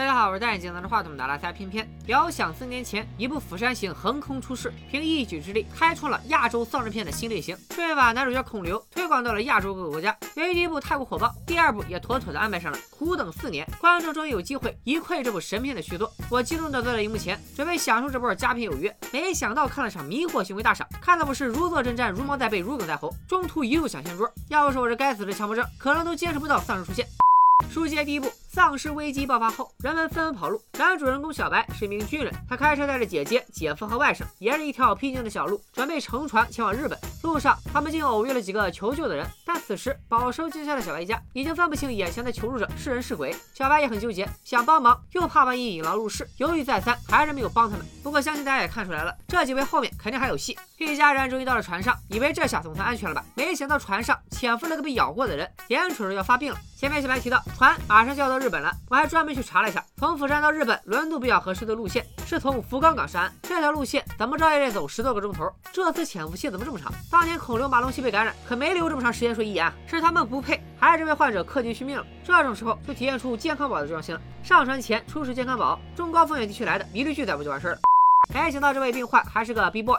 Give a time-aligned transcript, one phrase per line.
[0.00, 1.86] 大家好，我是戴眼镜拿着话筒的拉塞偏偏。
[2.06, 10.16] 遥想四年前，一部《釜山行》横空出世，凭一己之力开创了亚洲丧尸片的新类型，顺便把男主角孔刘推广到了亚洲各个国家。
[10.36, 12.78] 由于第一部太过火爆，第二部也妥妥的安排上了。
[12.90, 16.10] 苦等四年，观众终于有机会一窥这部神片的续作。
[16.30, 18.96] 我激动的坐在荧幕前，准备享受这波佳片有约。
[19.12, 24.32] 没想到看了场迷惑行为大赏，看的我是如坐针毡、如芒在背、如鲠在喉，中途一路想掀桌。
[24.48, 27.06] 要不是我这该死的强迫症，可能都坚持不到丧尸出现。
[27.70, 28.32] 书接第一部。
[28.52, 30.60] 丧尸危机爆发后，人们纷纷跑路。
[30.76, 36.98] 男主人公小白是一名军人，他开车带着姐姐、姐夫和外甥，沿着一条僻静的小路，准备乘船前往日本。
[37.22, 43.32] 路上，他们竟偶遇了几个求救的人，但此时饱受惊吓的小白一家已经分不清眼前的求助者是人是鬼。
[43.54, 47.86] 小白也很纠结，想帮忙，又怕万一引狼入室，犹豫再三，还是没有帮他们。
[48.02, 50.58] 不过，相信大家也看出来了，这几位后面肯定还有戏。
[50.76, 53.24] 一家人终于到了船上，以为这下总算安全了吧？
[53.36, 56.58] 没想到船上潜伏了个被咬过的人，眼瞅着要发病了。
[56.80, 59.20] 前面小白提到，船马上就要到日本了，我还专。
[59.20, 63.30] 门去查了一下，从釜山到日本轮渡比较合适的路线是从福冈港上岸。
[63.42, 65.46] 这条路线怎么着也得走十多个钟头。
[65.70, 66.90] 这次潜伏期怎么这么长？
[67.10, 72.06] 当年孔刘马龙锡被感染，可没留这么长时间说遗言，是他们不配，还是这位患者氪金续命了？
[72.24, 74.20] 这种时候就体现出健康宝的重要性了。
[74.42, 77.80] 上船前出示健康宝，中高风险地区来的一律拒载不就完事儿了？
[78.32, 79.98] 没想到这位病患还是个 B boy。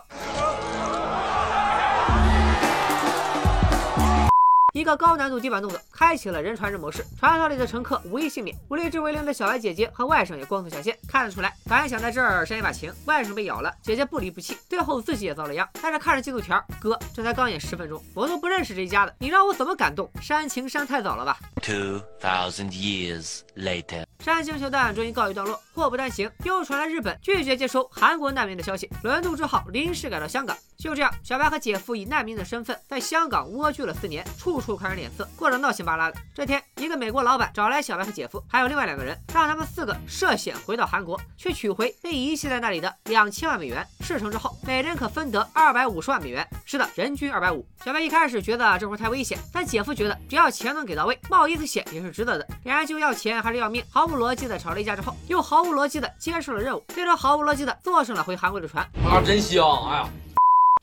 [4.81, 8.57] 一个高难度地板动作开启了人传人模式，船舱里的乘客无一幸免。
[8.67, 10.97] 无力至为零的小白姐姐和外甥也光速下线。
[11.07, 15.69] 看得出来，本来想在这儿煽一把情，外甥被咬了，姐姐不离不弃，最后自己也遭了殃。
[15.83, 20.09] 但是看着进度条，哥，这才刚演十分钟，我都不认识这一家的，你让我怎么感动？
[20.19, 25.61] 煽情煽太早了吧？Two thousand years later，煽情桥段终于告一段落。
[25.75, 30.57] 祸不单行，又传来日本拒绝接收韩国难民的消息，轮渡只好临时改到香港。
[30.81, 36.17] 就这样，小白和姐夫以难民的身份在香港蜗居了四年，处处看人脸色，过得闹心巴拉的。
[36.33, 43.87] 这天，一个美国老板找来小白和姐夫，还有另外两个人，让他们四个涉险回到韩国，去取回被遗弃在那里的两千万美元。
[43.99, 46.47] 事成之后，每人可分得二百五十万美元。
[46.65, 47.63] 是的，人均二百五。
[47.85, 52.47] 小白一开始觉得这活太危险，但姐夫觉得只要钱能给到位，冒一次险也是值得的。
[52.63, 58.83] 两人就要钱还是要命，毫无逻辑的吵了一架之后，又毫无逻辑的接受了任务，最终毫无逻辑的坐上了回韩国的船。
[59.05, 59.63] 啊，真香！
[59.87, 60.09] 哎呀。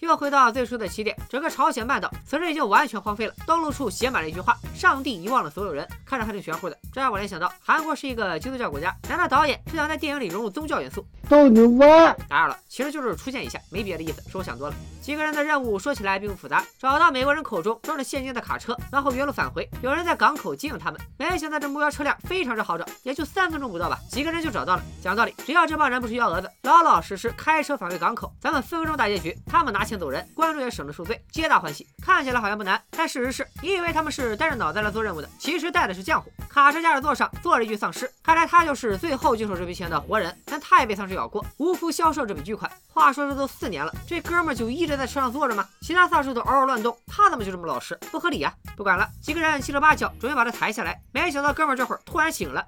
[0.01, 3.35] 又回到最初的起点，整个朝鲜半岛此时已经完全荒废了。
[3.47, 11.05] 登陆处写满了一句话：“上帝遗忘了所有人。”看着还挺玄乎的，这让我联想到韩国是一个基督教国家，难道导演是想在电影里融入宗教元素？
[11.29, 14.75] 逗你玩，打扰了，其实就是出现一下，没别的意思，是我想多了。
[15.03, 19.69] 几个人的任务说起来并不复杂，找到美国人口中装着现金的卡车，然后原路返回。
[19.83, 24.83] 有人在港口接应他们，没想到这目标车辆非常之好找，也就三分钟不到吧，几个人就找到了。
[25.03, 31.87] 讲道理，只要这帮人不是幺蛾子，老老实实开车返回港口，咱们分分钟大结局，他们拿钱走人，观众也省着受罪，皆大欢喜。
[32.03, 36.31] 看起来好像不难，但事实是你以为他们是带着脑袋来做任务的，其实带的是浆糊。
[36.49, 42.71] 卡车驾驶座上坐着一具丧尸，看来他就是最后经手这笔钱的活人，但他也被丧尸找过，无福消受这笔巨款。
[42.95, 45.67] 话说这都四年了，这哥们儿就一直在车上坐着吗？
[45.81, 47.99] 其他丧尸都嗷嗷乱动，他怎么就这么老实？
[48.13, 48.55] 不合理呀！
[48.77, 52.65] 不管了，几个人七手八脚准备把他抬下来，没想到哥们儿这会儿突然醒了。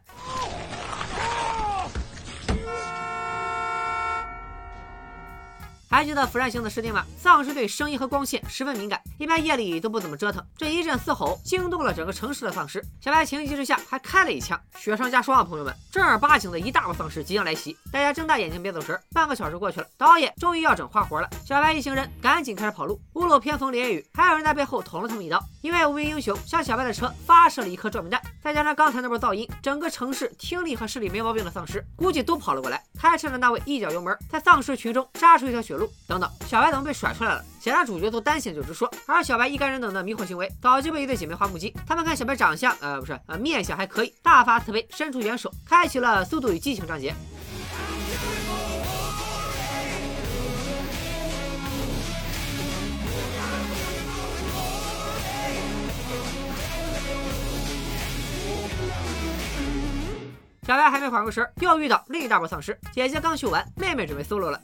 [5.90, 7.04] 还记得釜山行的设定吗？
[7.18, 10.40] 丧尸对声音和光线十分敏感，一般夜里都不怎么折腾。
[10.56, 15.42] 这一阵嘶吼惊动了整个城市的丧尸，小白情急之下还开了一枪，雪上加霜啊！
[15.42, 18.96] 朋友们，正儿八经的一大波丧尸即将来袭，大家睁大眼睛别走神。
[19.12, 21.28] 半个小时过去了，导演终于要整花活了。
[21.44, 25.42] 小白一行人赶紧开始跑路，屋漏偏逢连夜雨，还有人在背后捅了他们一刀。
[25.60, 32.80] 一位无名英雄向小白的车发射了一颗照明弹，再加上刚才那波噪音，整个城市听力和视力没毛病的丧尸估计都跑了过来。
[32.96, 35.79] 开车的那位一脚油门，在丧尸群中杀出一条血路。
[36.06, 37.44] 等等，小白怎么被甩出来了？
[37.60, 41.74] 显然主角都单线就直说，而小白一干人等的迷惑行为早就被一对姐妹花目击。
[41.86, 47.14] 他们看小白长相，呃，不是，呃，面相还可以，大发慈悲，伸出援手，开启了《速度与激情》章节。
[60.66, 62.78] 小白还没缓过神，又遇到另一大波丧尸。
[62.92, 64.60] 姐姐刚秀完，妹妹准备 solo 了。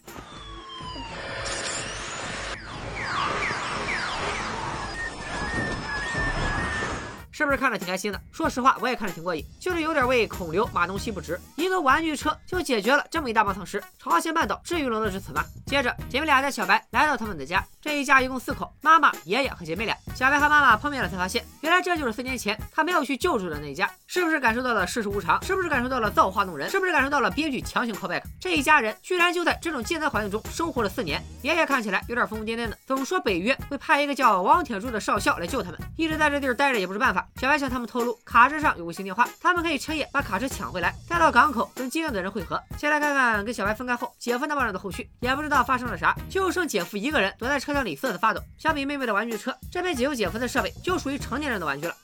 [7.37, 8.19] 是不是看着挺开心的？
[8.33, 11.39] 说实话，我也看着挺过瘾，就是有点为孔刘马东锡不值。
[11.57, 15.45] 一个玩具车就解决了这么一大帮丧尸，朝鲜半岛至于沦落至此吗？
[15.67, 19.95] 接着，姐妹俩带小白来到他们的家，这一家一共四口，妈妈、爷爷和姐妹俩。
[20.15, 23.87] 小白和妈妈碰面了，才发现原来这就是四年前他没有去救助的那一家。
[24.07, 25.39] 是不是感受到了世事无常？
[25.45, 26.71] 是不是感受到了造化弄人？
[26.71, 28.23] 是不是感受到了编剧强行 callback？
[28.47, 35.81] 这一家人居然就在这种艰难环境中生活了四年，爷爷看起来有点疯疯癫癫的，总说北约会派一个叫王铁柱的少校来救他们。
[35.97, 37.27] 一直在这地儿待着也不是办法。
[37.41, 42.63] 小白向他们透露，卡车上有卫星电话，他们可以趁夜把卡车抢回来，再到港口跟接应的人会合。
[42.79, 48.41] 先来看看跟小白分开后姐夫那帮人的后续，也不知道发生了啥，就剩姐夫一个人躲在车厢里瑟瑟发抖。
[48.57, 51.97] 相比妹妹的玩具车，这边解救姐夫的设备就属于成年人的玩具了。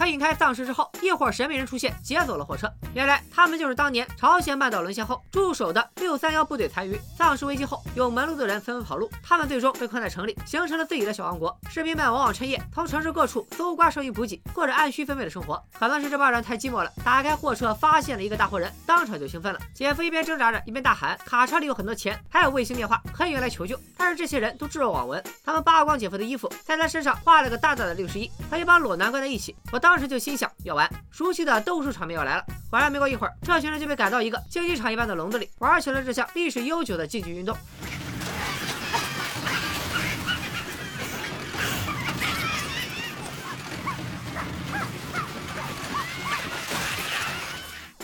[0.00, 2.66] 他引开丧尸之后，一伙神秘人出现，劫走了货车。
[2.94, 6.98] 原来他们就是当年朝鲜半岛沦陷后驻守的六三幺部队残余。
[7.18, 11.54] 丧尸危机后，有门路的人纷纷跑路，他们最终被困在城里，形成了自己的小王国。
[11.68, 15.62] 士兵们往往趁夜从城市各处搜刮剩余补给，过着按需分配的生活。
[15.78, 19.60] 可能是这帮人太寂寞了，打开货车发现了一个大活人，当场就兴奋了。
[19.74, 29.54] 姐夫一边挣扎着，一边大喊：“卡车里有很多钱，还有卫星电话，可以用来求救。”但是这些人都置若罔闻，他们扒光姐夫的衣服，在他身上画了个大大的六十一，和一帮裸男关在一起。
[29.70, 29.89] 我当。
[29.90, 32.44] 当时就心想要完，熟悉的斗术场面要来了。
[32.70, 37.56] 果然没过一会儿，这群人就被赶到一个竞技场一般的笼子里，玩起了这项历史悠久的竞技运动。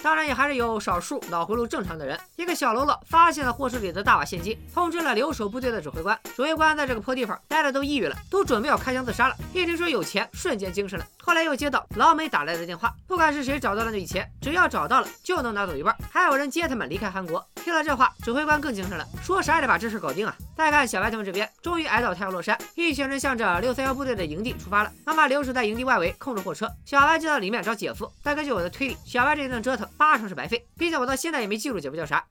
[0.07, 2.17] 当然也还是有少数脑回路正常的人。
[2.37, 6.17] 一个小喽啰发现了货车里的大把现金，通知了留守部队的指挥官。
[6.37, 9.35] 指挥官在这个破地方待的都抑郁了，都准备要开枪自杀了。
[9.53, 11.05] 一听说有钱，瞬间精神了。
[11.21, 17.45] 后来又接到老美打来的电话，不管是谁找到了那笔钱，只要找到了就能拿走一半，还有人接他们离开韩国。
[17.57, 20.37] 听了这话，指挥官更精神了，说啥也得把这事搞定啊！
[20.57, 24.91] 再看小白他们这边，终于挨到太阳落山，一群人向着六三幺部队的营地出发了。
[25.05, 28.11] 妈妈留守在营地外围控制货车，小白就到里面找姐夫。
[28.23, 32.25] 但根据我的推理，小白这一顿折腾八成是白费，毕竟我到现在也没记住姐夫叫啥。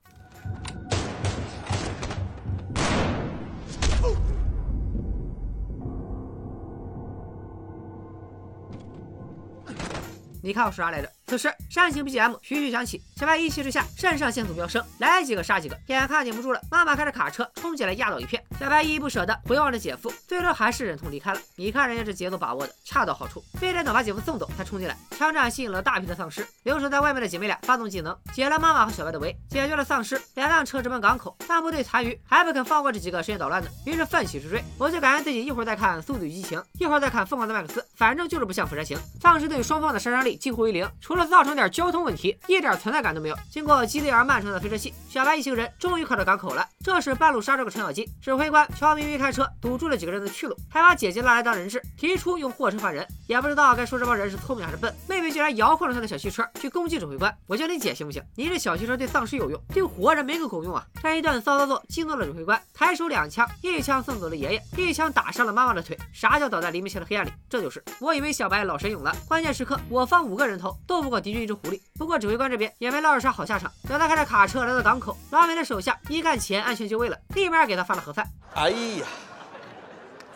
[10.41, 11.14] 你看我说啥来着？
[11.27, 18.43] 此时煽情 BGM 徐徐响起，小白一气之下肾上腺素飙升，来几个杀几个，眼看顶不住了，妈妈开着卡车冲进来压倒一片。
[18.59, 21.39] 小白依依不舍地回望着姐夫，最终还是忍痛离开了。
[21.55, 24.95] 你看人家这节奏把握的恰到好处，非得等把姐夫送走才冲进来。
[25.17, 30.21] 枪战吸引了大批的丧尸，留守在外面的姐妹俩发动技能解了妈妈和小白的围，解决了丧尸。
[30.35, 34.63] 两辆车直奔港口，但部队残余还不肯放过这几个深夜捣乱的，于是奋起直追。
[34.77, 38.97] 我就感觉自己一会儿在看《速度与激情》，一会儿在看《疯狂的麦克斯》，反正就是不像《釜山行》。
[39.21, 43.37] 丧尸对双方的杀伤力几乎为零，除除了造成点交通问题，一点存在感都没有。
[43.49, 46.67] 经过激烈而漫长的飞车戏，小白一行人终于靠到港口了。
[46.83, 53.07] 这时半路杀出个程咬金，指挥官悄咪咪开车堵住了几个人的去路，还把姐姐拉来当人质，提出用货车换人。
[53.27, 57.33] 也不知道该说这帮人是聪明还是笨，妹妹居然摇晃着他的小汽车去攻击指挥官。
[57.47, 58.21] 我叫你姐行不行？
[58.35, 60.85] 你这小汽车对丧尸有用，对活人没个狗用啊！
[61.01, 65.97] 这一顿骚操作激怒了指挥官，抬手两枪，一枪送走了爷爷，一枪打伤了妈妈的腿。
[66.11, 67.31] 啥叫倒在黎明前的黑暗里？
[67.49, 71.79] 这就是我以为小白老神勇了，关键时刻我方五个人头斗不过敌军一只狐狸。
[71.99, 73.71] 不过指挥官这边也没落着啥好下场。
[73.87, 78.27] 等他开着卡车来到港口，老美的手下一看钱安全就位了，立马给他发了盒饭。
[78.55, 79.05] 哎呀，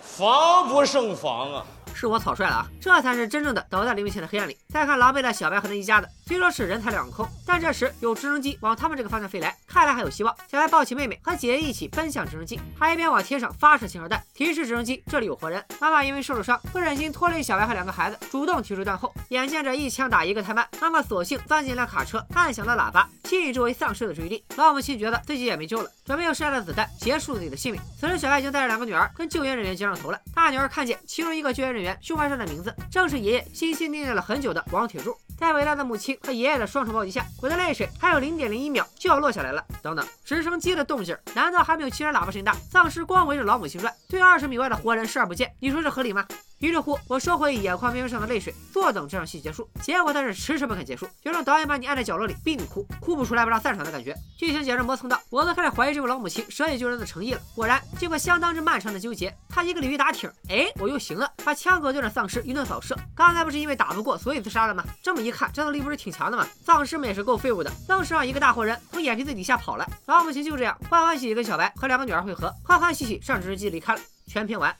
[0.03, 1.65] 防不胜防啊！
[1.99, 2.65] 是我草率了啊！
[2.79, 4.57] 这才是真正的倒在黎明前的黑暗里。
[4.69, 10.33] 再看狼狈的小白和那一家子，虽说是人财两空，但这时有直升机往他们这个方向飞来，看来还有希望。
[10.49, 15.61] 小白抱起妹妹和姐姐一起奔向直升机，还一边往天上发射信号弹，提示直升机这里有活人。
[15.81, 19.13] 妈妈因为受了伤，不忍心拖累小白和两个孩子，主动提出断后。
[19.27, 24.43] 眼见着一枪打一个太慢，妈妈索性钻进一辆卡车，按响了喇叭，吸引周围丧尸的注意力。
[24.55, 27.79] 老母亲觉得自己也没救了，准备用剩下的子弹结束自己的性命。
[27.99, 30.19] 此时小白已经带着两个女儿跟救援人员接上头了。
[30.33, 35.15] 大女儿看见其中一个救援人员胸牌上的名字，正是爷爷心心念念了很久的王铁柱。
[35.37, 39.63] 在伟大的母亲和爷爷的双重暴击下，我的泪水还有零点零一秒就要落下来了。
[39.83, 42.53] 等等，直升机的动静难道还没有汽车喇叭声大？
[42.71, 46.25] 丧尸光围着老母亲转，对二十米外的活人视而不见，你说这合理吗？
[46.59, 49.69] 于是乎，我收回眼眶边缘上的泪水，坐等这场戏结束。
[49.81, 54.13] 结果他是迟迟不肯结束，有种导演把你按在角落里逼你哭，哭不出来不让散场的感觉。
[54.37, 57.39] 剧情简直磨蹭到，我都开始怀疑这位老母亲舍己救人的诚意了。
[57.55, 62.93] 果然，经过相当之漫长的纠结，他一个鲤鱼打挺，哎，我又行了，把枪口对着丧尸一顿扫射。
[63.15, 64.83] 刚才不是因为打不过所以自杀了吗？
[65.01, 66.45] 这么一看，战斗力不是挺强的吗？
[66.65, 69.89] 丧尸们也是够废物的，愣是让一个大活人从眼皮子底下跑了。
[70.07, 74.01] 老母亲就这样欢欢喜喜跟小白和两个女儿会合，欢欢喜喜上直升机离开了。
[74.27, 74.75] 全片完。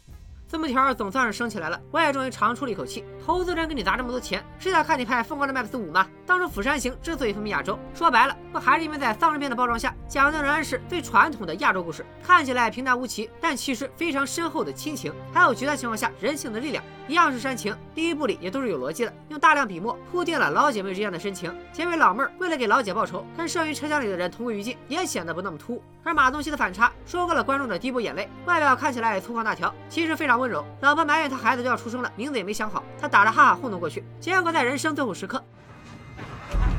[0.49, 3.05] 字幕条总算是升起来了，我也终于长出了一口气。
[3.23, 6.07] 投资人给你砸这么多钱，是想看你拍《疯狂的麦克斯五》吗？
[6.25, 16.83] 当初《釜山行》之所以风靡亚洲，说白了，不还是因为在丧尸片的包装下，讲的仍然是最传统的亚洲故事，看起来平淡无奇，但其实非常深厚的亲情，还有极端情况下人性的力量。
[17.07, 21.55] 一样是煽情，第一部里也都是有逻辑的，用大量笔墨铺垫了老姐妹之间的深情。
[21.71, 25.83] 结尾老妹儿为了给老姐报仇，跟剩余车厢里的人同归于尽，也显得不那么突兀。
[26.03, 28.27] 而马东锡的反差，收割了观众的第一波眼泪。
[28.45, 30.64] 外表看起来粗犷大条，其实非常温柔。
[30.80, 34.04] 老婆埋怨他孩子就要出生了，名字也没想好，他打着哈哈糊弄过去。
[34.20, 35.42] 结果在人生最后时刻。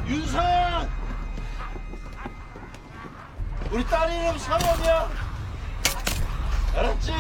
[0.07, 0.87] 윤선!
[3.71, 5.09] 우리 딸 이름 상원이야.
[6.75, 7.11] 알았지?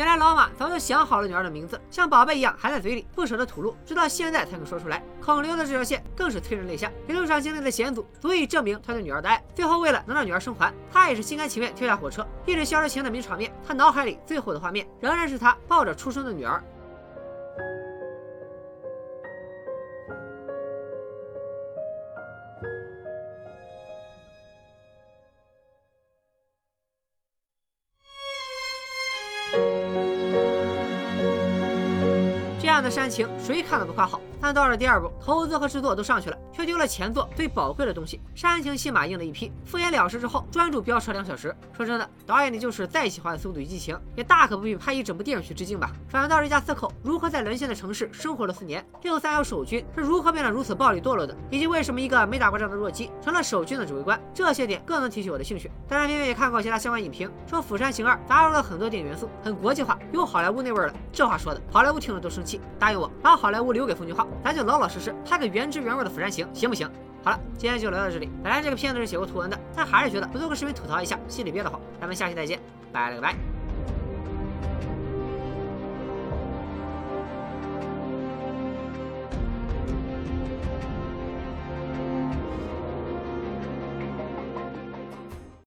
[0.00, 5.04] 原来老马早就想好了女儿的名字，像宝贝一样含在嘴里，不舍得吐露，直到现在才能说出来。
[5.22, 9.44] 孔刘的这条线更是催人泪下，一路上经历的险阻足以证明他对女儿的爱。
[9.54, 11.94] 最后为了能让女儿生还，他也是心甘情愿跳下。
[11.94, 12.26] 火车。
[12.46, 16.64] 一直消失情的名场面，他脑海里最后的画面仍然是他抱着出生的女儿。
[32.90, 34.20] 煽情，谁看了都夸好？
[34.40, 36.36] 但到了第二部，投资和制作都上去了，
[36.70, 38.20] 丢了前作最宝贵的东西。
[38.32, 41.52] 煽情戏码硬了一批，敷衍了事之后，专注飙车两小时。
[41.76, 45.90] 说真的，导演你就是再喜欢《速度与激情》，也大可不必拍一整部电影去致敬吧。
[46.08, 55.68] 反倒是一家四口如何在沦陷的城市生活了四年，六三幺守军是如何变得如此暴力堕落的，以及为什么一个没打过仗的弱鸡成了守军的指挥官，这些点更能提起我的兴趣。
[55.88, 60.94] 当然，明明也看过其他相关影评，说《釜山行二》杂入了很多电影元素，很国际化，有好莱坞那味儿了。
[61.12, 62.60] 这话说的，好莱坞听了都生气。
[62.78, 66.86] 答应我，把好莱坞留给奉俊昊，咱就老老实实拍个原汁原味的《釜山行》，行不行？
[67.22, 68.28] 好了，今天就聊到这里。
[68.42, 71.80] 本来这个片子是写过图文的，但还是觉得不做个视频吐槽一下，心里憋得慌。
[72.00, 72.58] 咱们下期再见，
[72.92, 73.59] 拜了个拜。